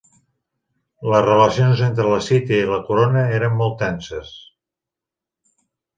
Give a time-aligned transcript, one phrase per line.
[1.13, 4.37] Les relacions entre la City i la Corona eren molt tenses.